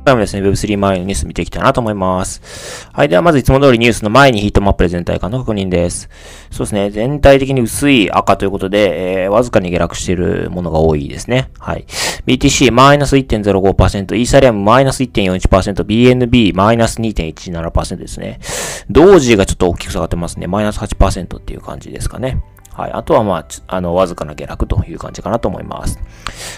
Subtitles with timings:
[0.00, 2.88] 今回もですね、Web3 周りのニュース見ていきたいなと思います。
[2.90, 3.10] はい。
[3.10, 6.08] では、まずいつも通りニュースの前にヒートマップで全体感の確認です。
[6.50, 6.90] そうですね。
[6.90, 11.50] 全体的に薄い赤ということで、えー、わずかに下落しているものが多いですね。
[11.58, 11.84] はい。
[12.26, 18.40] BTC マイナス1.05%、イーサリアムマイナス1.41%、BNB マイナス2.17%ですね。
[18.88, 20.46] 同時がちょっと大きく下がってますね。
[20.46, 22.42] マイナス8%っていう感じですかね。
[22.72, 22.92] はい。
[22.92, 25.98] あとは、まあ、あの、わずかな下落という感じかなと思います。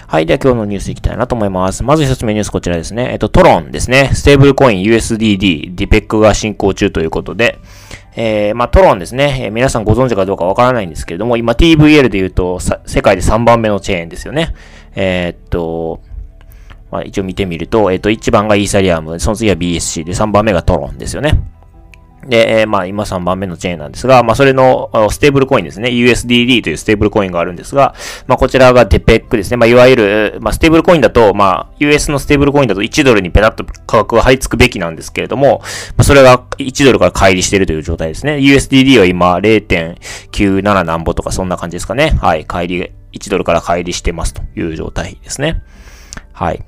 [0.07, 0.25] はい。
[0.25, 1.83] では今日のニュースいきたいなと思います。
[1.83, 3.09] まず一つ目ニュースこちらですね。
[3.11, 4.11] えっと、トロンですね。
[4.13, 7.59] ステーブルコイン USDD、 depeg が進行中ということで、
[8.15, 9.45] えー、まあ、トロンですね。
[9.45, 14.53] えー、皆さんご存知かどうかわからないんですけれども、今 TVL で言うと、世界で3番目のチェーンですよね。
[14.95, 16.01] えー、っと、
[16.91, 21.41] まあ、一応見てみると、えっと、1番がイーサリアム、その次は BSC で、3番目がトロンですよね。
[22.27, 25.89] で、えー、まあ今3番目のチェーンなんですが、まあそれのステーブルコインですね。
[25.89, 27.95] USDD というステーブルコインがあるんですが、
[28.27, 29.57] まあこちらがデペックですね。
[29.57, 35.61] まあいわゆる、まあステーブルコインだと、まあ US のステーブルコインだと1ドルにペタッと価格が張り付くべきなんですけれども、
[35.97, 38.37] まあそれが1ドルから乖離しているという状態ですね。
[38.37, 42.17] USDD は今0.97何ぼとかそんな感じですかね。
[42.21, 42.45] はい。
[42.45, 45.61] 乖離、1ドルから乖離してますという状態ですね。
[46.31, 46.63] はい。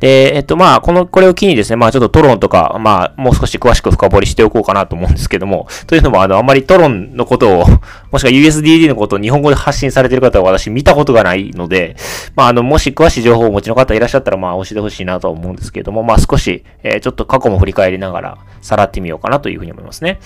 [0.00, 7.64] で、えっと、まあ、この、これを機にですね、まあ、ちょっとトロンとか、まあ、もう少し詳しく深掘りしておこうかなと思うんですけども、というのも、あの、あんまりトロンのことを、
[8.10, 11.96] もしくは USDD のことを日本語で発信されている方は私見たことがないので、
[12.34, 20.18] まあ、あの、もし詳しい情報をお持ちの方いらっしゃったら、まあ、教えてほしいなと思うんですけども、まあ、少し、えー、ちょっと過去も振り返りながら、さらってみようかなというふうに思いますね。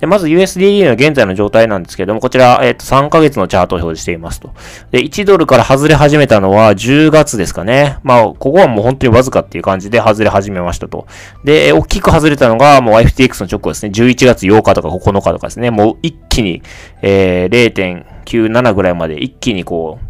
[0.00, 4.52] で、まず USDD の現在の状態なんですけども、こちら、えっ、と、3ヶ月のチャートを表示していますと。
[4.90, 7.98] で、1ドルから外れ始めたのは10月ですかね。
[8.02, 11.06] まあ、ここはもう本当にわずかっていう感じで外れ始めましたと。
[11.44, 13.92] で、大きく外れたのがもう FTX の直後ですね。
[13.94, 15.70] 11月8日とか9日とかですね。
[15.70, 16.62] もう一気に、
[17.02, 20.06] えー、0.97ぐらいまで一気にこう、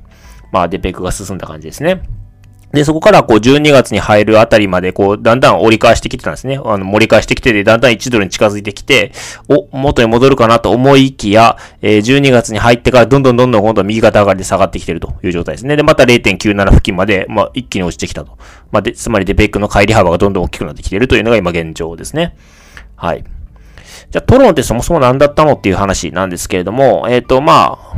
[0.52, 2.02] まあ、デペックが進んだ感じですね。
[2.72, 6.60] で、そこからこう12月に入るあたりまでこうだんだん折り返してきてたんですね。
[6.64, 9.12] あの盛り返してきてて、だんだん1ドルに近づいてきて、
[9.48, 15.76] お、元に戻るかなと思いきや、えー、12月に入ってからどんどんどんどん今度は右肩上がりで下がってきてるという状態ですね。
[15.76, 18.38] で、また0.97付近まで、まあ、一気に落ちてきたと。
[18.70, 22.36] まあ、で、つまりデベックの帰り幅がどんどん大きくなってきてるというのが今現状ですね。
[22.94, 23.24] はい。
[24.10, 27.96] じゃあ、トロンってそもそも何だったのっていう話なんですけれども、えっ、ー、と、まあ、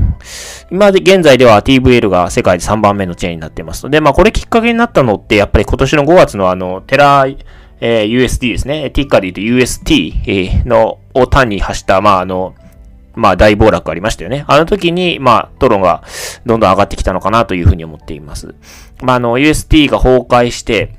[0.71, 7.27] 今で、現在では TVL が世界で3番目のチェーンになってますので、まあ、これきっかけになったのって、やっぱり今年の5月のあの、テラ、
[7.81, 8.91] えー、USD ですね。
[8.91, 12.55] ティッカリーと UST の、を単に発した、まあ、あの、
[13.15, 14.45] まあ、大暴落ありましたよね。
[14.49, 16.03] あの時に、まあ、トロンが
[16.45, 18.55] どんどん上がってきたのかなというふうに思っています。
[19.03, 20.95] まあ、あの、UST が崩壊して、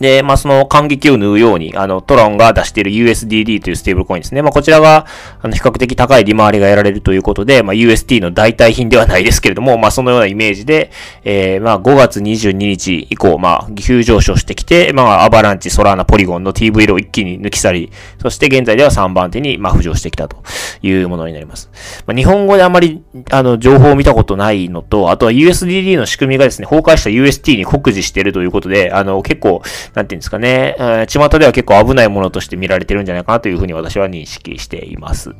[0.00, 4.42] で、まあ、その感激を縫うように、あの、トロンが出している USDD というステーブルコインですね。
[4.42, 5.06] まあ、こちらが、
[5.40, 10.90] あの、比較的高い利回りが得られるということで、まあ、UST の代替品ではないですけれども、まあ、そのようなイメージで、
[11.22, 20.42] えー、まあ、5月22日以降、まあ、急上昇してきて、まあ、アバランチ、ソラーナ、ポリゴンの TVL を一気に抜き去り、そして現在では3番手に、まあ、浮上してきたと
[20.82, 21.70] いうものになります。
[22.06, 29.62] まあ、日本語であまり、あの、情報を見たことないのと、あとは USDD の仕組みがですね、崩壊した UST に酷似しているということで、あの、結構、
[29.94, 35.30] なんていうんですかねえ、巷では結構危ないものとして見られてるんじゃないかなというふうに私は認識しています。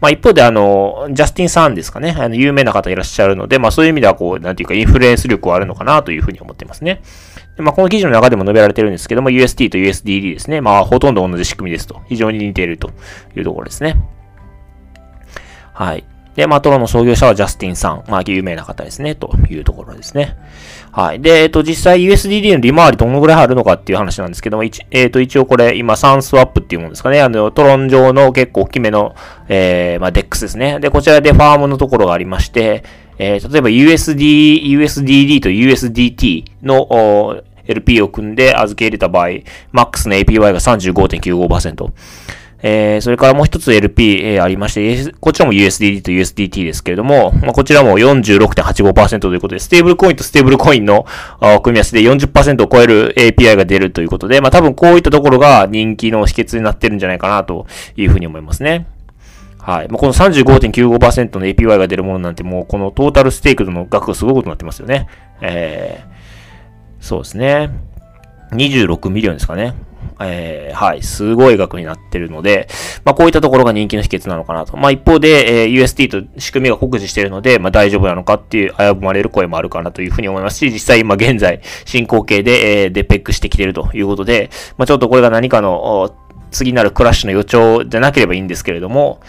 [0.00, 7.02] まあ一方であの、ジャスティンさんですかね、あの、有名な方いらっしゃるので、まあそういう意味ではこう、なんていうかインフルエンス力はあるのかなというふうに思ってますね。
[7.58, 10.60] まあこの記事の中でも述べられてるんですけども、UST と USDD ですね。
[10.60, 12.00] まあほとんど同じ仕組みですと。
[12.08, 12.90] 非常に似ていると
[13.36, 13.96] いうところですね。
[15.72, 16.04] はい。
[16.38, 18.04] で、まあ、トロの創業者はジャスティンさん。
[18.06, 20.36] まあ、有名な方ですね、というところですね。
[20.92, 21.20] はい。
[21.20, 27.20] で、えっと、実際 USDD の利回りどのぐらいあるのかっていう話なんですけども、えっと、一応これ、今、サンスワップっていうものですかね。
[27.20, 29.16] あの、トロン上の結構大きめの、
[29.48, 30.78] えー、まあ、DEX ですね。
[30.78, 32.84] で、こちらでファームのところがありまして、
[33.18, 39.26] えー、例えば USD、USDD と USDT の LP を組んで預け入れた場合、
[39.72, 41.90] MAX の APY が35.95%。
[42.60, 51.06] えー、それからもう一つ LP、えー、ありまして、こちらも USDD と USDT ですけれども、まあ、こちらも46.85%ということで、ステーブルコインとステーブルコインの
[51.62, 57.66] 組み合わせで40%を超える API が出るということで、まあ、多分こういったところが人気の秘訣になってるんじゃないかなと
[57.96, 58.86] いうふうに思いますね。
[59.58, 59.88] はい。
[59.88, 65.08] もうこの35.95%の APY が出るものなんてもうこの total stake の額がすごいことになってますよね。
[65.40, 67.70] えー、そうですね。
[68.52, 69.74] 26 million ですかね。
[70.20, 72.68] えー、はい、すごい額になってるので、
[73.04, 74.76] まあ、こういったところが人気の秘訣なのかなと。
[74.76, 86.14] まあ、一方で、えー、UST と仕組みが酷似しているので、まあ、大丈夫なのかっていう危ぶまれる声もあるかなというふうに思いますし、実際今現在進行形で、えー、 depeg してきているということで、まあ、ちょっとこれが何かの、
[86.50, 89.20] 次なるクラッシュの予兆じゃなければいいんですけれども、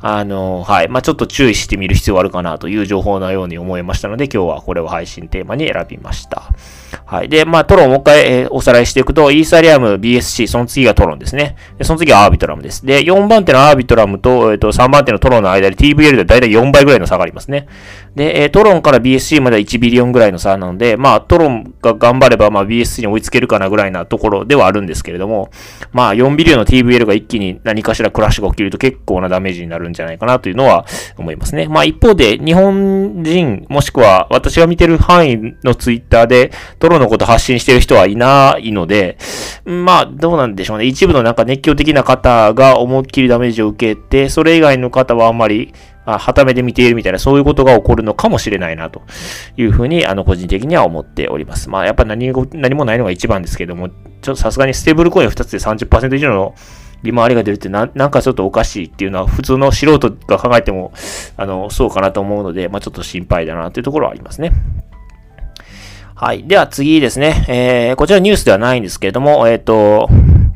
[0.00, 0.88] あの、はい。
[0.88, 6.44] まあ、ちょっと注意してみる必要あるかなという情報のように思いましたので、今日はこれを配信テーマに選びました。
[7.06, 7.28] はい。
[7.28, 11.56] で、まあ、トロンをもう一回、えー、おさらいしていくと、イーサリアム、BSC、その次がトロンですね。
[11.78, 12.84] で、その次はアービトラムです。
[12.84, 17.68] で、4番手のアービトラムと、えっ、ー、と、3番手のトロンの間で TVL でだいたい4倍ぐらいの差がありますね。
[18.14, 25.50] で、えー、トロンから BSC までは1ビリオンぐらいの差なので、まあ、トロンが頑張れば、まあ、BSC に追いつけるかなぐらいなところではあるんですけれども、
[25.92, 30.84] まあ、4ビリオンの TVL が一気に何かしらクラッシュが起きると結構なダメージになるんじゃないかなというのは
[31.16, 31.68] 思いますね。
[31.68, 39.18] まあ、一方で、日本人、もしくは私が見てる範囲のツイッターで、トロのこと発信してる人はいないので、
[39.64, 40.84] まあ、どうなんでしょうね。
[40.84, 49.02] 一部のなんか熱狂的な方が思いっきりダメージを受けて、それ以外の方はあんまり、あ、はためで見ているみたいな、そういうことが起こるのかもしれないな、と
[49.56, 51.68] いうふうに、あの、個人的には思っております。
[51.68, 53.94] まあ、やっぱ何も何もないのが一番ですけども、ちょ
[54.32, 56.54] っとさすがにステーブルコイン2つで30%以上の
[57.02, 60.92] 利回りが出るってな、なんかちょっとおかしいっていうのは、普通の素人が考えても、
[61.36, 64.52] あの、そうかなと思うので、まあ、ちょっと心配だなというところはありますね。
[66.20, 66.42] はい。
[66.48, 67.44] では次ですね。
[67.46, 70.08] えー、こちらニュースではないんですけれども、えっ、ー、と、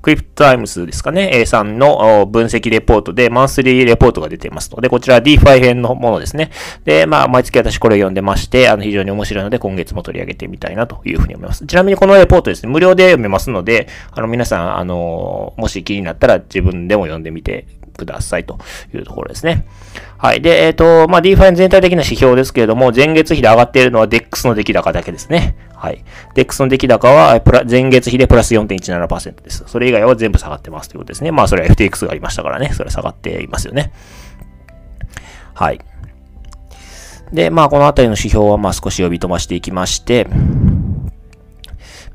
[0.02, 6.50] クリプトタイムズですかね、A さんの分析レポートで、マンスリーレポートが出ていますので、こちら DeFi 編のものですね。
[6.84, 11.64] で、まあ、毎月私これを読んでまして、あの、非常に面白いので、今月も取り上げてみたいなというふうに思います。
[11.64, 17.68] ちなみにこのレポートですね、無料で読めますので、あの、皆さん、あの、もし気になったら自分でも読んでみて
[18.04, 18.58] くださいと
[18.94, 19.66] いうところですね。
[20.18, 20.40] はい。
[20.40, 25.56] で、えっ、ー、と、まあ、DeFi 全体的な指標ですけれども、前月比で上がっているのは DEX の出来高だけですね。
[25.74, 26.04] はい。
[26.34, 29.64] DEX の出来高は、プラ、前月比でプラス4.17%です。
[29.66, 31.32] それ以外は全部下がってますということですね。
[31.32, 32.70] まあ、それは FTX がありましたからね。
[32.72, 33.92] それは下がっていますよね。
[35.54, 35.80] はい。
[37.32, 40.28] で、まあ、このあたりの指標は、まあ、少し呼び飛ばしていきまして、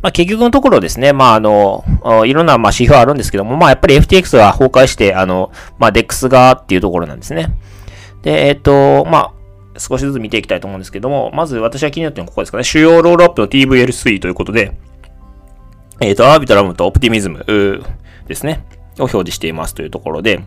[0.02, 1.84] まあ、結局のところですね、まあ、あの、
[2.26, 7.54] いろんな、まあ、指標あるんですけども、まあ、やっぱり FTX が崩壊して、あの、まあ、DEX がっていうところなんですね。
[8.22, 9.34] で、えっ、と、ま
[9.76, 12.64] あ、少しずつ見ていきたいと思うんですけども、まず私が気になってるのはここですかね。
[12.64, 14.78] 主要ロールアップの TVL3 ということで、
[16.00, 17.46] えっ、と、アービトラムとオプティミズム
[18.28, 18.66] ですね。
[19.00, 20.44] を表示していますというところで、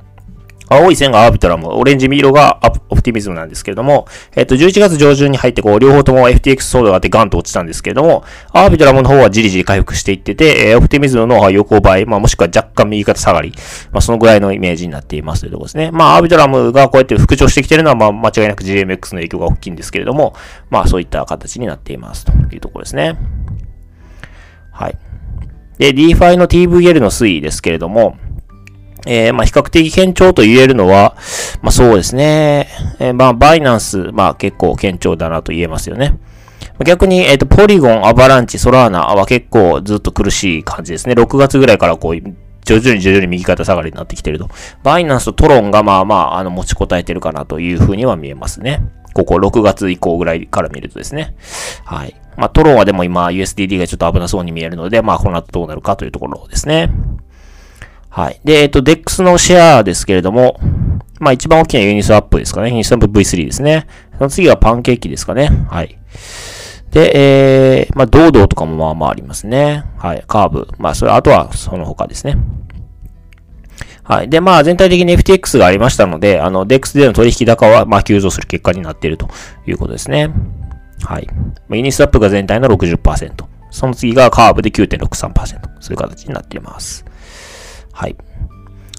[0.73, 4.07] 青い線がアービトラム、オレンジ色がオプティミズムなんですけれども、
[4.37, 8.23] えっ、と、11月上旬に入って、こう、両方とも FTX ソードがあってガンと落ちたんですけれども、
[8.53, 13.53] アービトラムの方はじりじり回復していってて、えー、オプティミズムの方は横ばい、まあ、もしくは若干右肩下がり、
[13.91, 15.91] まあ、そのぐらいのイメージになっていますというところですね。
[15.91, 20.35] まあ、アービトラムがこうやって復調してきてるのは、まあ、間違いなく GMX の影響が大きいんですけれども、
[20.71, 23.19] まあ、そういった形になっていますというところですね。
[24.73, 24.97] はい。
[25.79, 28.19] で、DeFi の TVL の推移ですけれども、
[29.07, 31.17] えー、まあ、比較的堅調と言えるのは、
[31.63, 32.69] まあ、そうですね。
[32.99, 36.19] えー、まあ、バイナンス、まあ、結構堅調だなと言えますよね。
[36.85, 41.15] 逆に、えっ、ー、と、ポリゴン、アバランチ、ソラーナは結構ずっと苦しい感じですね。
[41.15, 42.15] 6月ぐらいからこう、
[42.65, 44.49] 徐々に徐々に右肩下がりになってきてると。
[44.83, 48.83] バイナンスとトロンがまあまあ、あの、持ちこたえてるかなというふうには見えますね。
[49.13, 51.35] ここ6月以降ぐらいから見るとですね。
[51.85, 52.15] はい。
[52.37, 56.91] まあ、トロンはでも今 USDD がちょっと危なそうに見えるので、まあ、この後どうなるかというところですね。
[58.11, 58.41] はい。
[58.45, 60.59] で、えっと、DEX のシェアですけれども、
[61.21, 62.69] まあ一番大きなユニスワップですかね。
[62.69, 63.87] ユニスワップ V3 ですね。
[64.19, 65.67] その次はパンケーキですかね。
[65.71, 65.97] はい。
[66.91, 69.85] で、えー、まあ、堂々とかもまあまあありますね。
[69.97, 70.25] はい。
[70.27, 70.69] カーブ。
[70.79, 72.37] まあ、それ、あとはその他ですね。
[74.03, 74.29] はい。
[74.29, 79.29] で、まあ、全体的に FTX がありましたので、あの、DEX での取引高は、まあ、急増する結果になっていると
[79.67, 80.31] いうことですね。
[81.05, 81.29] はい。
[81.71, 83.45] ユニスワップが全体の60%。
[83.71, 85.81] その次がカーブで9.63%。
[85.81, 87.05] そういう形になっています。
[88.01, 88.17] はい。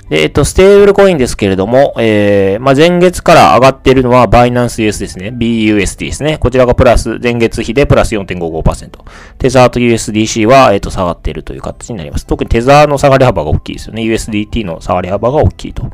[0.10, 5.30] で、えっと、ステーブルコインですけれども、えー、まあ、前月から上がっているのは、バイナンス US ですね。
[5.30, 6.38] BUSD ですね。
[6.38, 9.00] こちらがプラス、前月比でプラス4.55%。
[9.40, 12.28] テザーと USDC は、えっと、下がっているという形になります。
[12.28, 14.04] 特にテザーの下がり幅が大きいですよね。
[14.04, 15.90] USDT の下がり幅が大きいと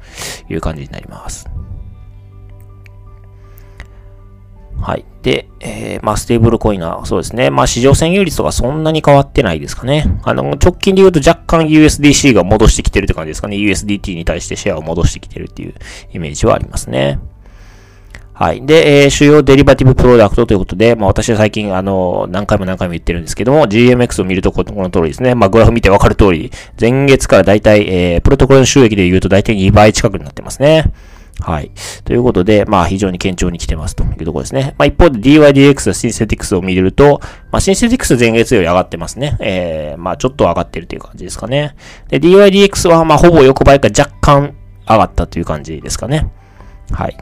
[0.49, 1.47] いう感じになります。
[4.81, 5.05] はい。
[5.27, 7.49] で、えー、まあ、ステーブルコインは、そうですね。
[7.49, 10.17] まあ、市場占有率とかそんなに変わってないですかね。
[10.23, 13.57] あの、直近で言うと若干 USDC が戻してきてるって感じですかね。
[13.57, 15.73] USDT に対してシェアを戻してきてるっていう
[16.13, 17.19] イメージはありますね。
[18.31, 18.65] はい。
[18.65, 25.35] で、えー、主要デリバティブプロダクトということで、まあ私は最近、あの、何回も何回も言ってるんですけども、GMX を見るとこの通りですね。
[25.35, 30.93] まあグラフ見てわかる通り、前月からだいたい、えー、プロトコルの収益で言うとだいたい2倍近くになってますね。
[31.39, 31.71] はい。
[32.03, 34.75] ということで、まあ非常に堅調に来てますというところですね。
[34.77, 37.19] まあ一方で DYDX シンセティクスを見ると、
[37.51, 39.37] まあシンセティクス前月より上がってますね。
[39.39, 41.75] えー、まあちょっと上がってるという感じですかね。
[42.09, 44.55] で、DYDX はまあほぼ横ばいか若干
[44.87, 46.29] 上がったという感じですかね。
[46.91, 47.17] はい。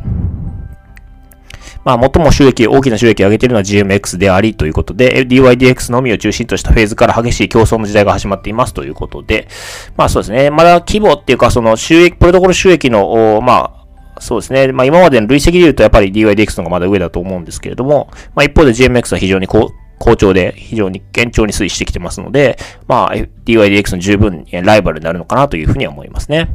[1.86, 9.48] まあ、最も収益、大きな収益を上げているのは GMX でありということで、DYDX のみを中心としたフェーズから激しい競争の時代が始まっていますということで、
[9.96, 13.85] まあそうですね、まだ規模っていうか、その収益、プロトコル収益の、まあ、
[14.20, 14.72] そうですね。
[14.72, 19.72] まあ今までの累積で言うとやっぱり DYDX の方がまだ上だと思うんですけれども、まあ一方で GMX は非常に、好
[20.18, 22.58] 調で非常に堅調に推移してきてますので、
[22.88, 26.50] まあ DYDX の十分ライバルになるのかなというふうには思いますね。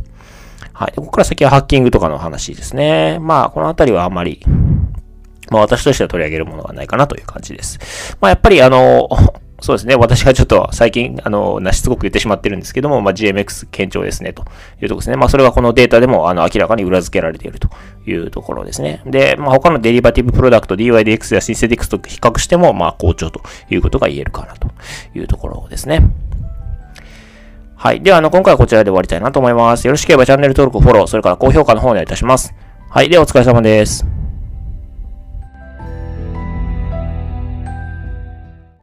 [0.73, 0.93] はい。
[0.97, 3.19] ここから先はハッキングとかの話ですね。
[3.21, 4.43] まあこのあたりはあまり、
[5.51, 8.17] まあ私としては取り上げるものがないかなという感じです。
[8.21, 9.09] まあやっぱりあの、
[9.61, 9.95] そうですね。
[9.95, 14.45] 私がちょっと最近、あの、なしつごく言ってしまってるんですけども、まあ、GMX 堅調ですね、と
[14.81, 15.17] いうとこですね。
[15.17, 17.69] まあ、それはこのデータでも、あの、明らかに裏付けられていると
[18.07, 19.03] いうところですね。
[19.07, 24.69] で、まあ、他のデリバティブプロダクト DYDX やシンセティクスと比較しても、まあ、好調ということが言えるかなと
[25.15, 26.11] いうところですね。
[27.77, 28.03] はい。
[28.03, 29.87] では、あの、今回はこちらで終わりたいなと思います。
[29.87, 32.55] よろしければチャンネル登録、フォロー、それから高評価の方お願いいたします。
[32.91, 33.09] はい。
[33.09, 34.20] では、お疲れ様です。